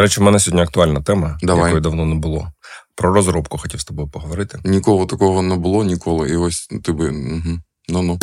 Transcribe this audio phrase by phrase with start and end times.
[0.00, 1.64] Коротше, в мене сьогодні актуальна тема, Давай.
[1.64, 2.52] якої давно не було.
[2.94, 4.58] Про розробку хотів з тобою поговорити.
[4.64, 6.30] Ніколи такого не було ніколи.
[6.30, 7.10] І ось ти би.
[7.10, 7.58] Угу.
[7.88, 8.18] Ну-ну.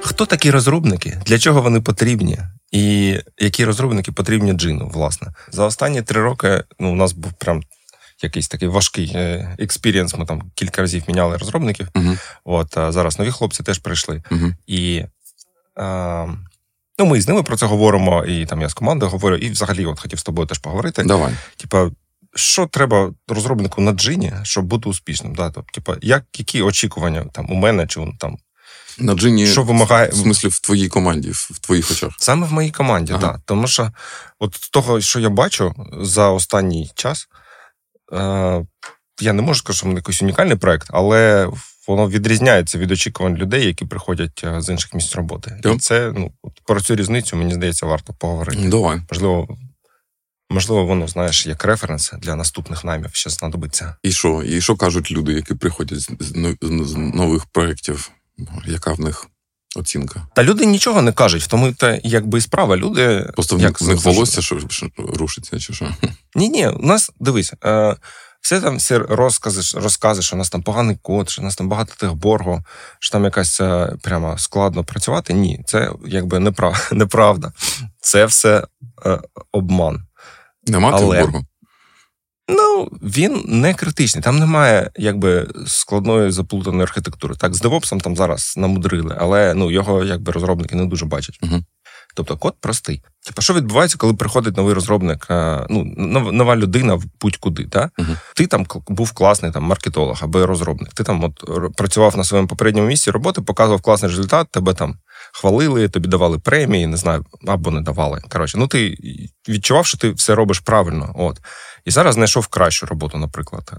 [0.00, 1.22] Хто такі розробники?
[1.26, 2.38] Для чого вони потрібні?
[2.72, 5.32] І які розробники потрібні Джину, власне?
[5.52, 7.62] За останні три роки ну, у нас був прям
[8.22, 10.16] якийсь такий важкий е, experience.
[10.16, 11.88] Ми там кілька разів міняли розробників.
[11.94, 12.16] Угу.
[12.44, 14.22] От а зараз нові хлопці теж прийшли.
[14.30, 14.52] Угу.
[14.66, 15.04] І
[15.78, 16.28] е,
[17.00, 19.86] ну, ми з ними про це говоримо, і там я з командою говорю, і взагалі
[19.86, 21.02] от хотів з тобою теж поговорити.
[21.02, 21.32] Давай.
[21.56, 21.90] Типа,
[22.34, 25.34] що треба розробнику на джині, щоб бути успішним?
[25.34, 25.50] Да?
[25.50, 28.36] Тобто, типа, як, які очікування там у мене чи там
[28.98, 29.46] На джині.
[29.46, 32.12] що вимагає В смислі, в твоїй команді, в твоїх очах.
[32.18, 33.22] Саме в моїй команді, так.
[33.22, 33.32] Ага.
[33.32, 33.42] Да.
[33.44, 33.90] Тому що
[34.38, 37.28] от з того, що я бачу за останній час,
[38.12, 38.66] е,
[39.20, 41.48] я не можу сказати, що в мене якийсь унікальний проект, але
[41.90, 45.60] воно відрізняється від очікувань людей, які приходять е, з інших місць роботи.
[45.62, 45.74] Так.
[45.74, 46.32] І це ну,
[46.66, 48.68] про цю різницю, мені здається, варто поговорити.
[48.68, 49.00] Давай.
[49.10, 49.58] Можливо,
[50.50, 53.96] можливо, воно, знаєш, як референс для наступних наймів ще знадобиться.
[54.02, 54.42] І що?
[54.42, 58.10] І що кажуть люди, які приходять з, з, но- з нових проєктів?
[58.66, 59.26] Яка в них
[59.76, 60.26] оцінка?
[60.34, 62.76] Та люди нічого не кажуть, в тому це якби і справа.
[62.76, 65.88] Люди Просто в, як в них волосся що, що рушиться, чи що?
[66.34, 67.96] Ні, ні, у нас дивись, е,
[68.40, 71.68] все там всі розкази, розкази, що у нас там поганий код, що у нас там
[71.68, 72.64] багато тих боргу,
[72.98, 75.34] що там якась е, прямо складно працювати.
[75.34, 77.52] Ні, це якби неправ, неправда.
[78.00, 78.66] Це все
[79.06, 79.18] е,
[79.52, 80.06] обман.
[80.66, 81.44] Нема Але- боргу?
[82.52, 84.24] Ну, він не критичний.
[84.24, 87.34] Там немає якби складної заплутаної архітектури.
[87.36, 91.38] Так, з DevOps там зараз намудрили, але ну його якби розробники не дуже бачать.
[91.42, 91.64] Мгм.
[92.14, 93.02] Тобто код простий.
[93.26, 95.84] Типа, що відбувається, коли приходить новий розробник, е, ну,
[96.32, 97.90] нова людина в будь-куди, та?
[97.98, 98.16] Мгм.
[98.34, 100.94] ти там був класний там, маркетолог або розробник.
[100.94, 101.44] Ти там от
[101.76, 104.96] працював на своєму попередньому місці роботи, показував класний результат, тебе там
[105.32, 108.20] хвалили, тобі давали премії, не знаю, або не давали.
[108.28, 108.96] Коротше, ну ти
[109.48, 111.12] відчував, що ти все робиш правильно.
[111.18, 111.40] От.
[111.84, 113.70] І зараз знайшов кращу роботу, наприклад.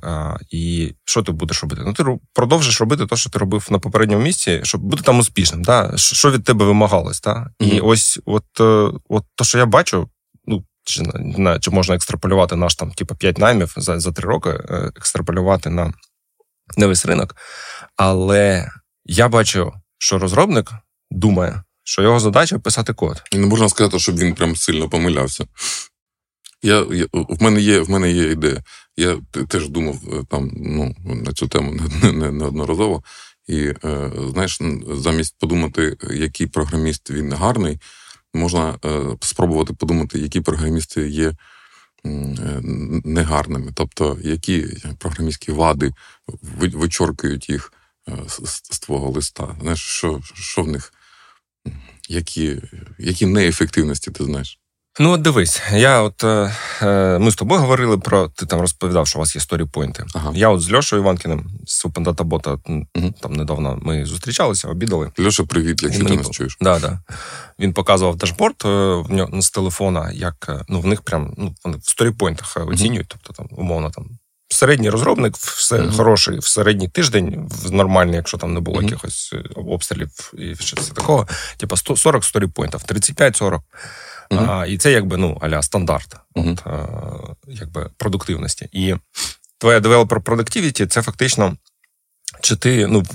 [0.49, 1.81] І що ти будеш робити?
[1.85, 5.61] Ну, ти продовжиш робити те, що ти робив на попередньому місці, щоб бути там успішним.
[5.63, 5.93] Да?
[5.97, 7.19] Що від тебе вимагалось?
[7.19, 7.49] Та?
[7.59, 7.79] І Мгм.
[7.83, 10.09] ось от, е, от то, що я бачу,
[10.45, 14.27] ну, чи, не знаю, чи можна екстраполювати наш там, типу, 5 наймів за, за 3
[14.29, 15.93] роки, е, екстраполювати на,
[16.77, 17.35] на весь ринок.
[17.95, 18.69] Але
[19.05, 20.71] я бачу, що розробник
[21.11, 23.23] думає, що його задача писати код.
[23.31, 25.45] І не можна сказати, щоб він прям сильно помилявся.
[26.63, 28.63] Я, я, в, мене є, в мене є ідея.
[28.97, 31.71] Я теж думав е, там, ну, на цю тему
[32.03, 33.03] не- не- неодноразово.
[33.47, 34.59] І е, знаєш,
[34.91, 37.79] замість подумати, який програміст він гарний,
[38.33, 41.33] можна е, спробувати подумати, які програмісти є
[43.03, 43.71] негарними.
[43.75, 44.65] Тобто, які
[44.97, 45.91] програмістські вади
[46.51, 47.73] вичоркують їх
[48.27, 49.55] з- з твого листа.
[49.61, 50.93] Знаєш, що, що в них,
[52.09, 52.61] які,
[52.99, 54.59] які неефективності ти знаєш?
[55.01, 59.07] Ну, от дивись, я от е, е, ми з тобою говорили про ти там розповідав,
[59.07, 60.05] що у вас є сторіпойнти.
[60.15, 60.31] Ага.
[60.35, 62.59] Я от з Льошою Іванкіним з Open Data Bot,
[62.97, 65.11] м, там недавно ми зустрічалися, обідали.
[65.19, 66.57] Льоша, привіт, якщо ти нас чуєш.
[66.61, 66.99] Да, да.
[67.59, 71.55] Він показував дашборд е, в нього з телефона, як е, ну, в них прям ну,
[71.63, 73.07] вони в story point ах оцінюють.
[73.07, 74.05] Тобто там, умовно, там
[74.49, 75.91] середній розробник, все Мгм.
[75.97, 78.85] хороший в середній тиждень, в нормальний, якщо там не було Мгм.
[78.85, 81.27] якихось обстрілів і щось такого,
[81.75, 83.61] 100 40 story point ів, 35-40.
[84.31, 84.49] Мгм.
[84.49, 86.57] А, і це якби ну, аля стандарт Мгм.
[86.65, 88.69] от, е, якби, продуктивності.
[88.71, 88.95] І
[89.57, 91.57] твоя developer productivity– це фактично.
[92.41, 93.05] Чи ти ну, в-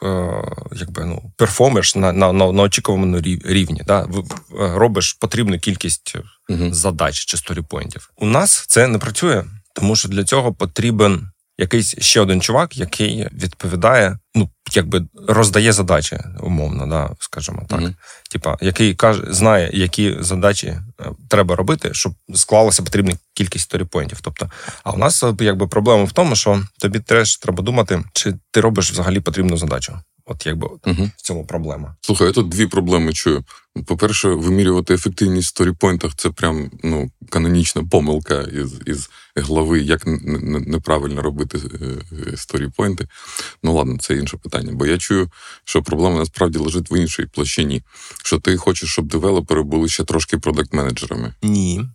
[0.00, 0.42] в- е,
[0.76, 4.02] якби, ну, перформиш на, на, на, на очікуваному рівні, да?
[4.02, 4.06] Е,
[4.50, 6.16] робиш потрібну кількість
[6.48, 6.74] Мгм.
[6.74, 8.10] задач чи story point ів.
[8.16, 11.28] У нас це не працює, тому що для цього потрібен
[11.58, 17.80] якийсь ще один чувак, який відповідає, ну, якби роздає задачі, умовно, да, скажімо так.
[17.80, 17.94] Мгм.
[18.30, 20.82] Типа, який каже, знає, які задачі е,
[21.28, 24.20] треба робити, щоб склалася потрібна кількість story point ів.
[24.22, 24.50] Тобто,
[24.84, 28.60] а у нас е, якби проблема в тому, що тобі теж треба думати, чи ти
[28.60, 29.98] робиш взагалі потрібну задачу.
[30.24, 31.10] От якби Мгм.
[31.16, 31.96] в цьому проблема.
[32.00, 33.44] Слухай, я тут дві проблеми чую.
[33.86, 39.80] По-перше, вимірювати ефективність в story point ах це прям ну, канонічна помилка із, із глави,
[39.80, 40.02] як
[40.66, 41.86] неправильно робити е,
[42.32, 43.08] е, story point и.
[43.62, 44.72] Ну ладно, це інше питання.
[44.72, 45.30] Бо я чую,
[45.64, 47.82] що проблема насправді лежить в іншій площині.
[48.24, 51.34] Що ти хочеш, щоб девелопери були ще трошки продакт-менеджерами.
[51.42, 51.88] Ні.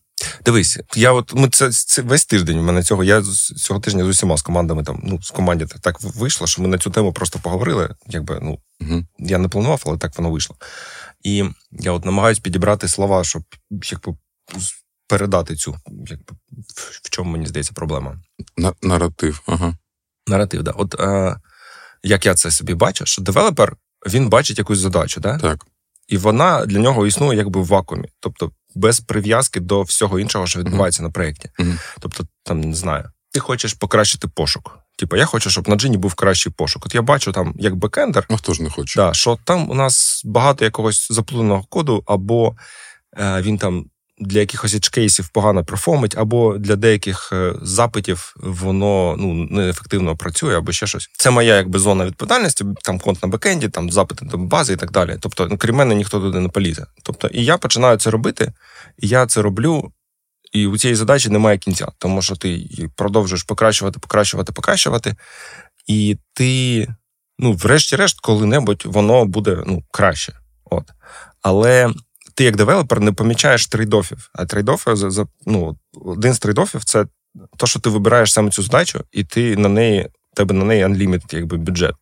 [0.46, 2.60] Дивись, я от ми це, це весь тиждень.
[2.60, 3.04] У мене цього.
[3.04, 6.48] Я з- цього тижня з усіма з командами там, ну, з команді так- так вийшло,
[6.48, 7.96] що ми на цю тему просто поговорили.
[8.08, 9.04] Якби, ну, Угу.
[9.20, 10.56] я не планував, але так воно вийшло.
[11.24, 13.44] І я от намагаюсь підібрати слова, щоб
[13.92, 14.16] якби,
[15.08, 16.34] передати цю, якби,
[16.76, 18.18] в- в чому мені здається проблема.
[18.58, 19.42] На- наратив.
[19.46, 19.78] Ага.
[20.28, 20.72] Наратив, да.
[20.72, 21.36] От е,
[22.04, 23.76] як я це собі бачу, що девелопер
[24.08, 25.38] він бачить якусь задачу, да?
[25.38, 25.66] Так.
[26.08, 30.60] і вона для нього існує якби в вакуумі, тобто без прив'язки до всього іншого, що
[30.60, 31.06] відбувається mm-hmm.
[31.06, 31.50] на проєкті.
[31.60, 31.80] Mm-hmm.
[32.00, 34.80] Тобто, там не знаю, ти хочеш покращити пошук.
[34.98, 36.86] Типу, я хочу, щоб на Джині був кращий пошук.
[36.86, 39.74] От я бачу там як бекендер, а хто ж не хоче, да, що там у
[39.74, 42.56] нас багато якогось заплутаного коду, або
[43.18, 43.86] е, він там
[44.20, 50.72] для якихось edge погано перформить, або для деяких е, запитів воно ну неефективно працює, або
[50.72, 51.10] ще щось.
[51.18, 54.92] Це моя якби зона відповідальності, там конт на бекенді, там запити до бази і так
[54.92, 55.18] далі.
[55.20, 56.86] Тобто, ну, крім мене, ніхто туди не полізе.
[57.04, 58.54] Тобто, і я починаю це робити,
[58.98, 59.92] і я це роблю.
[60.52, 65.16] І у цієї задачі немає кінця, тому що ти продовжуєш покращувати, покращувати, покращувати,
[65.88, 66.88] і ти,
[67.40, 70.34] ну, врешті-решт, коли-небудь воно буде ну, краще.
[70.66, 70.84] От.
[71.42, 71.94] Але
[72.38, 74.30] ти як девелопер не помічаєш трейдофів.
[74.34, 74.94] А трейдофи
[75.46, 77.06] ну, один з трейдофів це
[77.58, 81.36] то, що ти вибираєш саме цю задачу, і ти на неї, тебе на неї unlimited,
[81.36, 81.96] якби бюджет.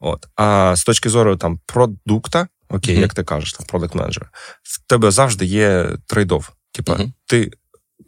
[0.00, 0.26] От.
[0.36, 3.00] А з точки зору там продукта, окей, mm-hmm.
[3.00, 4.30] як ти кажеш, там продакт менеджер
[4.62, 6.50] в тебе завжди є trade-off.
[6.72, 7.12] Типа, mm-hmm.
[7.26, 7.50] ти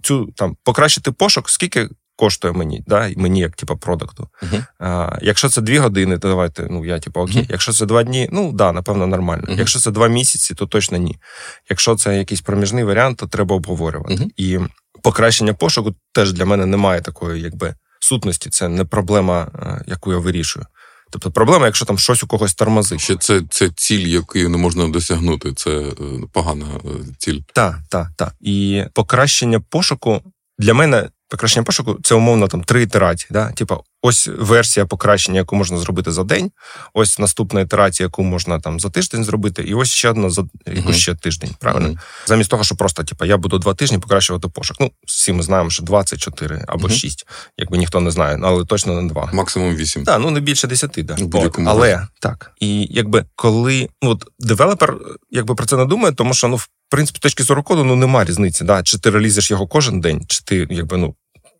[0.02, 4.28] цю там покращити пошук, скільки коштує мені, да, мені як типу, продукту.
[4.42, 4.66] Uh-huh.
[4.78, 7.42] А, Якщо це дві години, то давайте, ну я типу, окей.
[7.42, 7.50] Uh-huh.
[7.50, 9.44] Якщо це два дні, ну да, напевно, нормально.
[9.48, 9.58] Uh-huh.
[9.58, 11.18] Якщо це два місяці, то точно ні.
[11.70, 14.28] Якщо це якийсь проміжний варіант, то треба обговорювати.
[14.36, 14.58] І
[15.02, 18.50] покращення пошуку теж для мене немає такої, якби сутності.
[18.50, 19.48] Це не проблема,
[19.86, 20.66] яку я вирішую.
[21.10, 23.00] Тобто проблема, якщо там щось у когось тормозить.
[23.00, 25.52] Ще це це ціль, яку не можна досягнути.
[25.52, 25.94] Це е,
[26.32, 26.88] погана е,
[27.18, 27.40] ціль.
[27.54, 28.34] Так, так, так.
[28.40, 30.22] І покращення пошуку
[30.58, 33.28] для мене Покращення пошуку це умовно там три ітерації.
[33.30, 33.52] Да?
[33.52, 36.50] Типа, ось версія покращення, яку можна зробити за день,
[36.94, 40.92] ось наступна ітерація, яку можна там за тиждень зробити, і ось ще одна за яку
[40.92, 41.50] ще тиждень.
[41.60, 41.88] Правильно?
[41.88, 42.26] Uh-huh.
[42.26, 44.76] Замість того, що просто типа я буду два тижні покращувати пошук.
[44.80, 46.92] Ну, всі ми знаємо, що 24 або uh-huh.
[46.92, 47.26] 6,
[47.58, 49.30] якби ніхто не знає, але точно не два.
[49.32, 50.04] Максимум 8.
[50.04, 51.16] Так, ну не більше 10, да.
[51.32, 52.52] От, але так.
[52.60, 54.96] І якби коли ну, от девелопер
[55.30, 57.96] якби про це не думає, тому що ну в в принципі, точки зору коду ну
[57.96, 58.64] нема різниці.
[58.64, 58.82] Да?
[58.82, 61.14] Чи ти релізиш його кожен день, чи ти якби ну.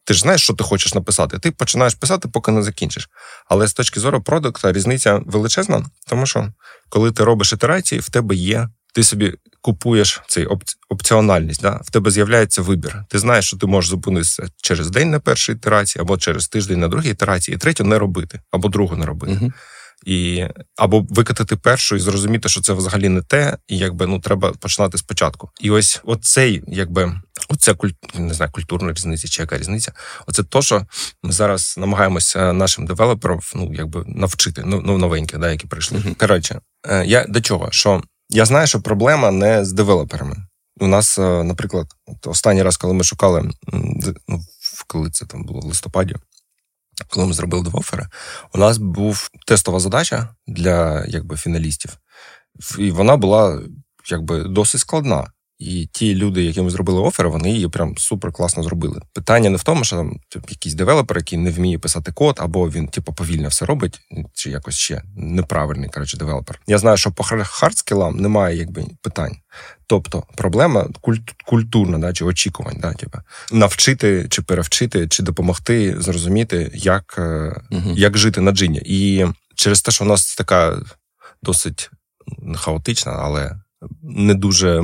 [0.06, 1.38] Ти ж знаєш, що ти хочеш написати.
[1.38, 3.08] Ти починаєш писати, поки не закінчиш.
[3.49, 6.53] Але з точки зору продукта різниця величезна, тому що
[6.88, 10.49] коли ти робиш ітерації, в тебе є, ти собі купуєш цей
[10.88, 11.62] опціональність.
[11.62, 11.81] Да?
[11.85, 13.05] В тебе з'являється вибір.
[13.08, 16.88] Ти знаєш, що ти можеш зупинитися через день на першій ітерації, або через тиждень на
[16.88, 19.32] другій ітерації, і третю не робити, або другу не робити.
[19.32, 19.52] Uh-huh
[20.05, 20.47] і
[20.77, 24.99] або викатати першу і зрозуміти, що це взагалі не те, і якби ну треба починати
[24.99, 25.51] спочатку.
[25.61, 27.91] І ось оцей, якби оця куль...
[28.15, 29.93] не знаю, культурна різниця чи яка різниця.
[30.27, 30.87] Оце то, що
[31.23, 35.99] ми зараз намагаємося нашим девелоперам ну якби навчити ну, ну новенькі, да, які прийшли.
[35.99, 36.15] Mm-hmm.
[36.15, 37.69] Коротше, е, я до чого?
[37.71, 40.37] Що я знаю, що проблема не з девелоперами.
[40.81, 41.87] У нас, е, наприклад,
[42.25, 43.51] останній раз, коли ми шукали,
[44.29, 44.41] ну
[44.87, 46.17] коли це там було в листопаді,
[47.09, 48.07] коли ми зробили два офери,
[48.55, 51.99] у нас був тестова задача для якби фіналістів,
[52.79, 53.61] і вона була
[54.11, 55.33] якби досить складна.
[55.58, 59.00] І ті люди, які ми зробили офер, вони її прям супер класно зробили.
[59.12, 62.70] Питання не в тому, що там тип, якийсь девелопер, який не вміє писати код, або
[62.70, 64.00] він, типу, повільно все робить,
[64.32, 66.61] чи якось ще неправильний коротше, девелопер.
[66.67, 69.37] Я знаю, що по хардскілам немає якби питань.
[69.87, 73.19] Тобто проблема культ, культурна, да, чи очікувань, да, типу,
[73.52, 77.20] навчити чи перевчити, чи допомогти зрозуміти, як,
[77.70, 77.93] угу.
[77.97, 78.83] як жити на Джині.
[78.85, 80.82] І через те, що у нас така
[81.43, 81.91] досить
[82.56, 83.56] хаотична, але
[84.03, 84.83] не дуже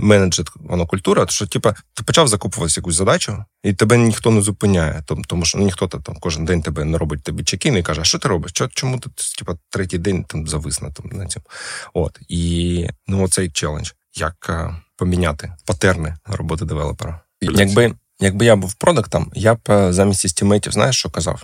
[0.00, 5.44] менеджерна культура, що типа ти почав закупуватися якусь задачу, і тебе ніхто не зупиняє, тому
[5.44, 8.18] що ну, ніхто там кожен день тебе не робить тобі чекін і каже, а що
[8.18, 8.52] ти робиш?
[8.52, 11.46] Чому ти типа, третій день там завис на там на цьому?
[11.94, 17.20] От і ну оцей челендж, як а, поміняти патерни роботи девелопера.
[17.40, 21.42] Якби якби я був продуктом, я б замість естімейтів, знаєш, що казав?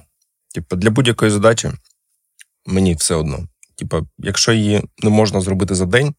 [0.54, 1.70] Типу, для будь-якої задачі
[2.66, 3.48] мені все одно.
[3.76, 6.14] Типа, якщо її не можна зробити за день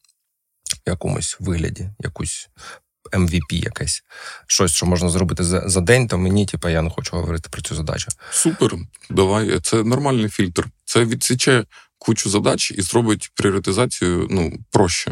[0.85, 2.49] якомусь вигляді, якусь
[3.11, 4.03] MVP якесь,
[4.47, 7.61] щось, що можна зробити за за день, то мені, типу, я не хочу говорити про
[7.61, 8.07] цю задачу.
[8.31, 8.75] Супер,
[9.09, 9.59] давай.
[9.59, 10.67] Це нормальний фільтр.
[10.85, 11.65] Це відсіче
[11.97, 15.11] кучу задач і зробить пріоритизацію ну, проще.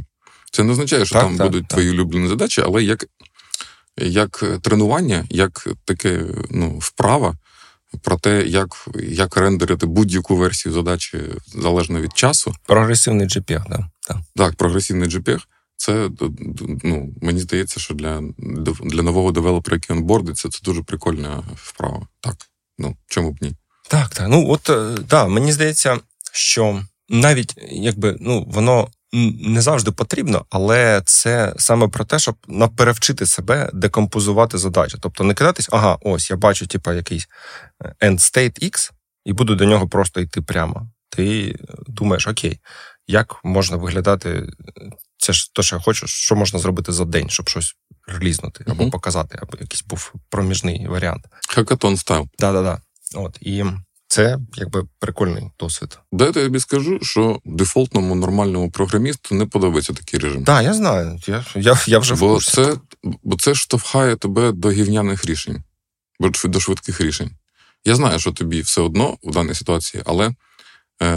[0.51, 1.69] Це не означає, що так, там так, будуть так.
[1.69, 3.05] твої улюблені задачі, але як
[3.97, 7.35] як тренування, як таке ну, вправа
[8.01, 12.55] про те, як як рендерити будь-яку версію задачі залежно від часу.
[12.65, 13.89] Прогресивний JPEG, да.
[14.07, 14.17] Так.
[14.35, 15.39] Так, прогресивний JPEG.
[15.75, 16.09] Це
[16.83, 18.21] ну, мені здається, що для
[18.83, 22.07] для нового девелопера, який онбордиться, це дуже прикольна вправа.
[22.19, 22.35] Так,
[22.77, 23.55] ну чому б ні?
[23.87, 24.27] Так, так.
[24.29, 24.69] Ну от
[25.13, 25.99] е, мені здається,
[26.33, 33.25] що навіть якби ну воно не завжди потрібно, але це саме про те, щоб наперевчити
[33.25, 34.97] себе декомпозувати задачу.
[35.01, 37.27] Тобто не кидатись, ага, ось я бачу, типа, якийсь
[37.83, 38.91] е, end state X,
[39.25, 40.89] і буду до нього просто йти прямо.
[41.09, 41.55] Ти
[41.87, 42.59] думаєш, окей,
[43.07, 44.49] як можна виглядати
[45.17, 47.75] це ж те, що я хочу, що можна зробити за день, щоб щось
[48.07, 48.89] релізнути або mm-hmm.
[48.89, 51.25] показати, або якийсь був проміжний варіант.
[51.49, 52.27] Хакатон стайл.
[52.39, 52.81] Да, да, да.
[53.15, 53.63] От і
[54.07, 55.99] це якби прикольний досвід.
[56.11, 60.43] Де я тобі скажу, що дефолтному нормальному програмісту не подобається такий режим.
[60.43, 61.19] Так, я знаю.
[61.27, 62.75] Я я, я вже бо це,
[63.23, 65.63] бо це штовхає тебе до гівняних рішень,
[66.45, 67.31] до швидких рішень.
[67.85, 70.31] Я знаю, що тобі все одно в даній ситуації, але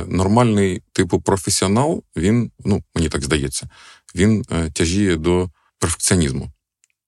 [0.07, 3.69] нормальний типу професіонал, він, ну мені так здається,
[4.15, 6.53] він е, тяжіє до перфекціонізму.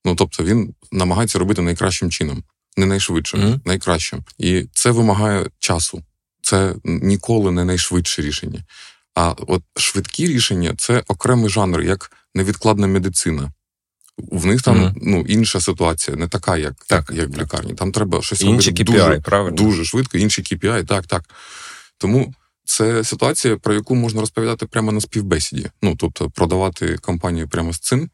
[0.04, 2.42] Ну тобто він намагається робити найкращим чином
[2.76, 3.60] не найшвидшим, mm-hmm.
[3.64, 4.24] найкращим.
[4.38, 6.02] І це вимагає часу.
[6.42, 8.64] Це ніколи не найшвидше рішення.
[9.14, 13.52] А от швидкі рішення це окремий жанр, як невідкладна медицина.
[14.18, 14.98] В них там mm-hmm.
[15.02, 17.74] ну, інша ситуація, не така, як так, як, як в лікарні.
[17.74, 19.56] Там треба щось робити дуже, правильно?
[19.56, 21.24] дуже швидко, інші KPI, так, так.
[21.98, 22.34] Тому
[22.64, 25.71] це ситуація, про яку можна розповідати прямо на співбесіді.
[25.83, 28.11] Ну, тобто, продавати компанію прямо з цим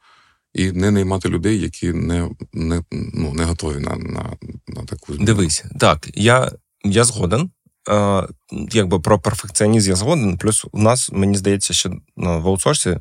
[0.55, 4.37] і не наймати людей, які не не, ну, не готові на на,
[4.69, 5.25] на таку зміну.
[5.27, 6.53] Дивись, так, я
[6.85, 7.51] я згоден.
[7.89, 8.29] Е,
[8.73, 10.39] Якби про перфекціонізм я згоден.
[10.39, 12.99] Плюс у нас, мені здається, що ну, в аутсорсі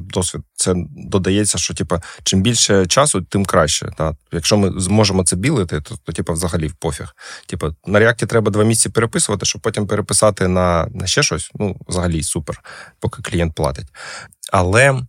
[0.00, 3.90] досвід це додається, що типу, чим більше часу, тим краще.
[3.96, 4.16] Та?
[4.32, 7.14] Якщо ми зможемо це білити, то, то типу, взагалі в пофіг.
[7.46, 11.50] Типу, на реакті треба два місяці переписувати, щоб потім переписати на, на ще щось.
[11.54, 12.60] Ну, взагалі супер,
[13.00, 13.86] поки клієнт платить.
[14.52, 15.02] Але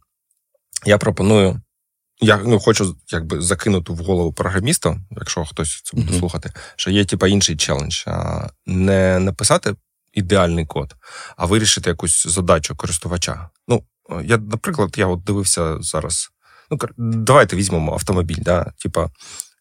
[0.86, 1.62] я пропоную
[2.24, 6.20] я ну, хочу якби закинути в голову програміста, якщо хтось це буде mm-hmm.
[6.20, 8.04] слухати, що є типа інший челендж.
[8.66, 9.76] Не написати
[10.14, 10.96] ідеальний код,
[11.38, 13.50] а вирішити якусь задачу користувача.
[13.68, 13.84] Ну,
[14.24, 16.30] я, наприклад, я от дивився зараз.
[16.72, 19.10] Ну, давайте візьмемо автомобіль, да, типа,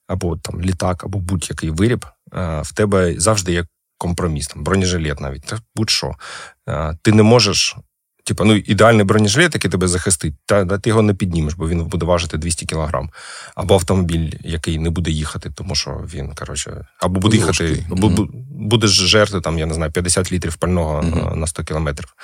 [0.07, 2.07] або там літак, або будь-який виріб.
[2.63, 3.67] В тебе завжди є
[3.99, 6.15] компроміс, там, бронежилет навіть, будь-що.
[7.03, 7.77] Ти не можеш
[8.25, 11.85] Типа, ну ідеальний бронежилет, який тебе захистить, та, та ти його не піднімеш, бо він
[11.85, 13.11] буде важити 200 кілограм.
[13.55, 18.29] Або автомобіль, який не буде їхати, тому що він, коротше, або буде їхати, або mm-hmm.
[18.51, 21.35] будеш жерти там, я не знаю, 50 літрів пального mm-hmm.
[21.37, 22.15] на 100 кілометрів.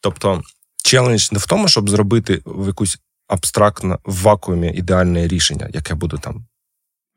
[0.00, 0.42] Тобто,
[0.84, 2.98] челендж не в тому, щоб зробити в якусь
[3.28, 6.46] абстрактно в вакуумі ідеальне рішення, яке буде там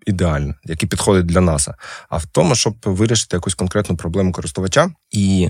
[0.06, 1.76] ідеальне, яке підходить для НАСА,
[2.10, 5.50] а в тому, щоб вирішити якусь конкретну проблему користувача і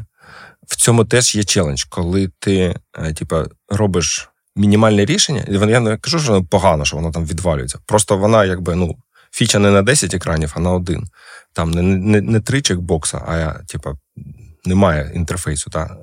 [0.68, 5.98] в цьому теж є челендж, коли ти е, типа, робиш мінімальне рішення, і я не
[5.98, 7.80] кажу, що воно погано, що воно там відвалюється.
[7.86, 8.98] Просто вона, якби, ну,
[9.32, 11.08] фіча не на 10 екранів, а на один.
[11.54, 13.94] Там не не, не три чекбокса, а типа,
[14.66, 15.70] немає інтерфейсу.
[15.70, 15.98] Та.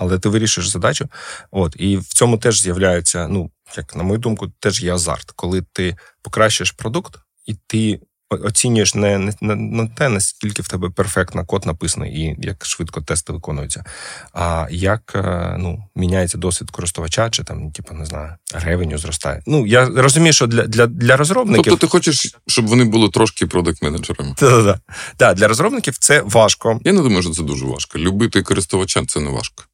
[0.00, 1.08] Але ти вирішуєш задачу.
[1.50, 5.62] От, І в цьому теж з'являється, ну, як на мою думку, теж є азарт, коли
[5.72, 11.66] ти покращуєш продукт, і ти оцінюєш не не, не те, наскільки в тебе перфектно код
[11.66, 13.84] написаний і як швидко тести виконуються,
[14.32, 19.42] а як е, ну, міняється досвід користувача, чи там, типу, не знаю, ревеню зростає.
[19.46, 21.64] Ну, я розумію, що для для, для розробників.
[21.64, 24.34] Тобто ти хочеш, щоб вони були трошки продакт-менеджерами?
[24.36, 24.78] Так,
[25.16, 25.36] так.
[25.36, 26.80] Для розробників це важко.
[26.84, 27.98] Я не думаю, що це дуже важко.
[27.98, 29.64] Любити користувача це не важко.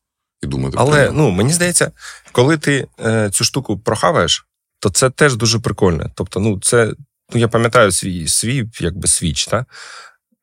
[0.43, 1.93] І думати Але ну, мені здається,
[2.33, 4.47] коли ти е, цю штуку прохаваєш,
[4.81, 6.11] то це теж дуже прикольно.
[6.15, 6.93] Тобто, ну, це
[7.35, 9.67] Ну, я пам'ятаю свій свій якби switch, та?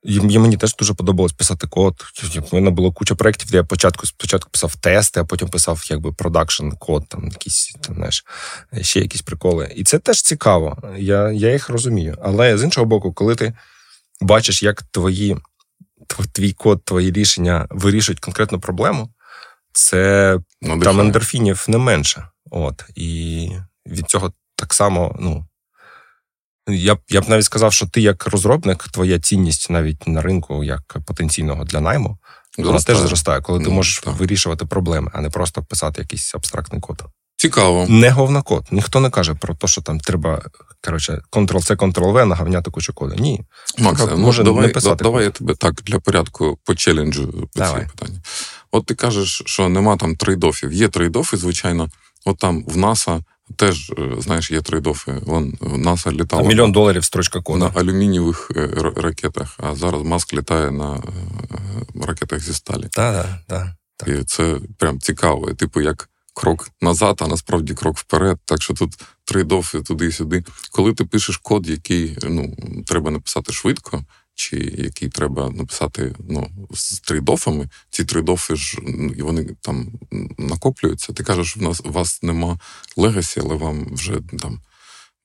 [0.04, 2.06] І мені теж дуже подобалось писати код.
[2.52, 6.12] У мене було куча проєктів, де я початку спочатку писав тести, а потім писав якби
[6.12, 8.26] production код, там якісь там, знаєш,
[8.82, 9.74] ще якісь приколи.
[9.76, 10.78] І це теж цікаво.
[10.98, 12.18] Я я їх розумію.
[12.24, 13.54] Але з іншого боку, коли ти
[14.22, 15.38] бачиш, як твої,
[16.32, 19.13] твій код, твої рішення вирішують конкретну проблему,
[19.74, 20.82] це Надихає.
[20.82, 22.28] там ендорфінів не менше.
[22.52, 22.84] От.
[22.96, 23.50] І
[23.88, 25.46] від цього так само, ну.
[26.68, 30.64] Я б я б навіть сказав, що ти як розробник, твоя цінність навіть на ринку
[30.64, 32.18] як потенційного для найму,
[32.58, 34.16] вона теж зростає, коли ти ну, можеш так.
[34.16, 37.04] вирішувати проблеми, а не просто писати якийсь абстрактний код.
[37.36, 37.86] Цікаво.
[37.90, 38.68] Не говнокод.
[38.72, 40.42] Ніхто не каже про те, що там треба
[40.82, 43.16] коротше, Ctrl-C, Ctrl-V, наганяти кучу коду.
[43.20, 43.42] Ні.
[43.78, 45.04] Макс, ну, може давай, не писати.
[45.04, 47.88] Давай я тебе так для порядку по челенджу питанні.
[48.74, 50.74] От ти кажеш, що нема там трейдофів.
[50.74, 51.90] Є трейдофи, звичайно.
[52.26, 53.24] От там в НАСА
[53.56, 55.14] Теж, е, знаєш, є трейдофи.
[55.26, 56.44] Вон НАСА літала.
[56.44, 57.60] А мільйон доларів строчка кода.
[57.60, 61.02] на алюмінієвих е, ракетах, а зараз Маск літає на е,
[62.06, 62.88] ракетах зі сталі.
[62.92, 64.10] Так, так, так.
[64.10, 65.54] І це прям цікаво.
[65.54, 68.40] Типу, як крок назад, а насправді крок вперед.
[68.46, 68.94] Так що тут
[69.26, 70.44] трейдофи туди сюди.
[70.72, 72.56] Коли ти пишеш код, який ну,
[72.88, 74.04] треба написати швидко
[74.36, 78.78] чи який треба написати ну, з трейдофами, ці трейдофи ж
[79.20, 79.88] вони там
[80.38, 81.14] накоплюються.
[81.14, 82.60] Ти кажеш, в нас у вас нема
[82.98, 84.60] легасі, але вам вже там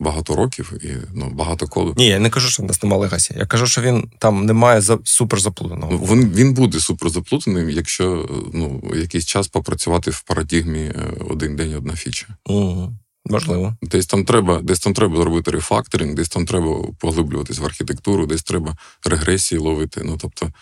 [0.00, 1.94] багато років і ну, багато коду.
[1.96, 3.34] Ні, я не кажу, що в нас немає легасі.
[3.38, 5.92] Я кажу, що він там немає за супер заплутаного.
[5.92, 11.74] Ну, він, він буде суперзаплутаним, якщо ну, якийсь час попрацювати в парадігмі е, один день,
[11.74, 12.26] одна фіча.
[12.46, 12.96] Угу.
[13.30, 13.76] Можливо.
[13.82, 18.42] Десь там треба, десь там треба зробити рефакторинг, десь там треба поглиблюватись в архітектуру, десь
[18.42, 20.00] треба регресії ловити.
[20.04, 20.52] Ну тобто,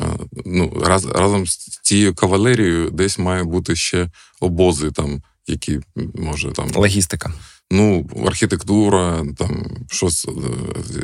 [0.00, 0.06] е,
[0.46, 5.80] ну раз разом з цією кавалерією десь має бути ще обози, там які
[6.14, 7.32] може там логістика.
[7.70, 10.30] Ну, архітектура, там щось е,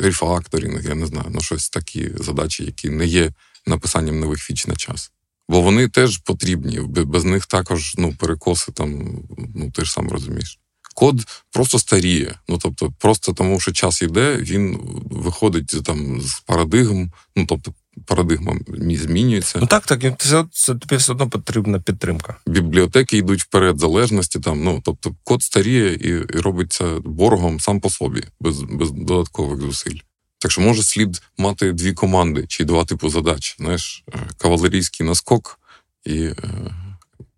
[0.02, 3.33] рефакторинг, я не знаю, ну щось такі задачі, які не є
[3.66, 5.12] написанням нових фіч на час.
[5.49, 6.81] Бо вони теж потрібні.
[6.81, 9.19] Без них також ну, перекоси там,
[9.54, 10.59] ну ти ж сам розумієш.
[10.95, 12.35] Код просто старіє.
[12.49, 14.81] Ну тобто, просто тому, що час йде, він
[15.11, 17.73] виходить там з парадигм, ну тобто
[18.07, 19.59] парадигма змінюється.
[19.61, 22.37] Ну так, так це, це тобі все одно потрібна підтримка.
[22.47, 24.65] Бібліотеки йдуть вперед, залежності там.
[24.65, 29.99] Ну тобто, код старіє і, і робиться боргом сам по собі, без, без додаткових зусиль.
[30.39, 33.57] Так що може слід мати дві команди чи два типу задач.
[33.59, 35.59] Знаєш, е, кавалерійський наскок
[36.05, 36.31] і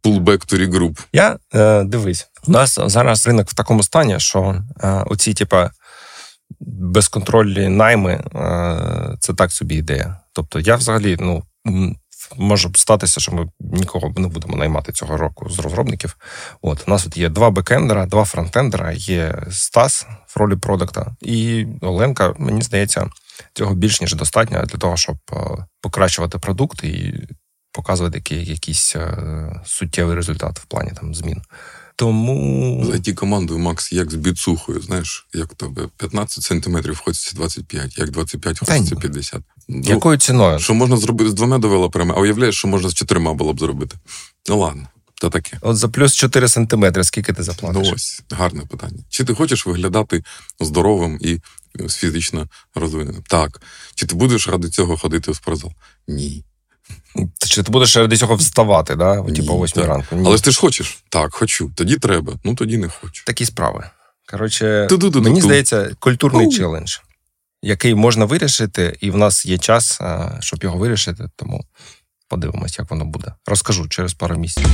[0.05, 1.07] to regroup.
[1.13, 5.71] Я е, дивись, у нас зараз ринок в такому стані, що е, оці, типа,
[6.61, 10.17] безконтрольні найми е, це так собі ідея.
[10.33, 11.43] Тобто, я взагалі, ну.
[12.37, 16.17] Може статися, що ми нікого не будемо наймати цього року з розробників.
[16.63, 21.67] От у нас от є два бекендера, два фронтендера, є Стас в ролі продукта, і
[21.81, 23.11] Оленка, мені здається,
[23.55, 25.37] цього більш ніж достатньо для того, щоб е,
[25.81, 27.15] покращувати продукт і
[27.75, 31.43] показувати який, якийсь е, суттєвий результат в плані там змін.
[31.97, 32.87] Тому.
[32.93, 38.11] За ті командою, Макс, як з біцухою, знаєш, як тебе 15 сантиметрів хочеться 25, як
[38.11, 39.40] 25 хочеться 50.
[39.69, 40.59] Ну, Якою ціною?
[40.59, 43.97] Що можна зробити з двома девелоперами, а уявляєш, що можна з чотирма було б зробити.
[44.49, 45.59] Ну ладно, то таке.
[45.61, 47.88] От за плюс 4 сантиметри, скільки ти заплатиш?
[47.88, 48.99] Ну ось, гарне питання.
[49.09, 50.25] Чи ти хочеш виглядати
[50.61, 51.40] здоровим і
[51.88, 53.23] фізично розвиненим?
[53.28, 53.62] Так.
[53.95, 55.73] Чи ти будеш ради цього ходити в спортзал?
[56.09, 56.45] Ні.
[57.49, 59.23] Чи ти будеш десь цього вставати, да?
[59.23, 59.88] Типу, 8 так.
[59.88, 60.17] ранку?
[60.17, 60.23] Ні.
[60.26, 60.99] Але ж ти ж хочеш?
[61.09, 61.71] Так, хочу.
[61.76, 62.33] Тоді треба.
[62.45, 63.25] Ну тоді не хочу.
[63.25, 63.85] Такі справи.
[64.31, 66.97] Коротше, мені здається, культурний челендж,
[67.62, 70.01] який можна вирішити, і в нас є час,
[70.40, 71.25] щоб його вирішити.
[71.37, 71.64] Тому
[72.29, 73.33] подивимось, як воно буде.
[73.47, 74.70] Розкажу через пару місяців.